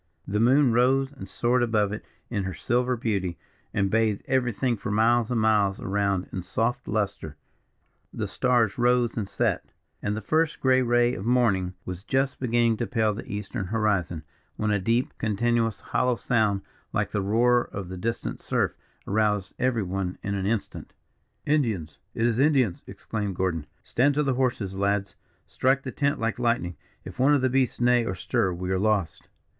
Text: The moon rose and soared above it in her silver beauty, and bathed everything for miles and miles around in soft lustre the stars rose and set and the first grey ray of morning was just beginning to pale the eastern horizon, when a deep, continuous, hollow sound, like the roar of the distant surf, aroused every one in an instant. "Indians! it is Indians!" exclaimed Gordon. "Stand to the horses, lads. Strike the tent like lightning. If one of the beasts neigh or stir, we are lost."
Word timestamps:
The 0.27 0.39
moon 0.39 0.73
rose 0.73 1.11
and 1.11 1.29
soared 1.29 1.61
above 1.61 1.93
it 1.93 2.03
in 2.31 2.45
her 2.45 2.55
silver 2.55 2.97
beauty, 2.97 3.37
and 3.71 3.91
bathed 3.91 4.23
everything 4.27 4.75
for 4.75 4.89
miles 4.89 5.29
and 5.29 5.39
miles 5.39 5.79
around 5.79 6.27
in 6.33 6.41
soft 6.41 6.87
lustre 6.87 7.37
the 8.11 8.25
stars 8.27 8.79
rose 8.79 9.15
and 9.15 9.27
set 9.29 9.73
and 10.01 10.17
the 10.17 10.19
first 10.19 10.59
grey 10.59 10.81
ray 10.81 11.13
of 11.13 11.23
morning 11.23 11.75
was 11.85 12.03
just 12.03 12.39
beginning 12.39 12.77
to 12.77 12.87
pale 12.87 13.13
the 13.13 13.31
eastern 13.31 13.67
horizon, 13.67 14.23
when 14.55 14.71
a 14.71 14.79
deep, 14.79 15.15
continuous, 15.19 15.79
hollow 15.79 16.15
sound, 16.15 16.61
like 16.91 17.11
the 17.11 17.21
roar 17.21 17.65
of 17.65 17.89
the 17.89 17.95
distant 17.97 18.41
surf, 18.41 18.75
aroused 19.05 19.53
every 19.59 19.83
one 19.83 20.17
in 20.23 20.33
an 20.33 20.47
instant. 20.47 20.93
"Indians! 21.45 21.99
it 22.15 22.25
is 22.25 22.39
Indians!" 22.39 22.81
exclaimed 22.87 23.35
Gordon. 23.35 23.67
"Stand 23.83 24.15
to 24.15 24.23
the 24.23 24.33
horses, 24.33 24.73
lads. 24.75 25.15
Strike 25.45 25.83
the 25.83 25.91
tent 25.91 26.19
like 26.19 26.39
lightning. 26.39 26.75
If 27.05 27.19
one 27.19 27.35
of 27.35 27.41
the 27.41 27.49
beasts 27.51 27.79
neigh 27.79 28.03
or 28.03 28.15
stir, 28.15 28.51
we 28.51 28.71
are 28.71 28.79
lost." 28.79 29.29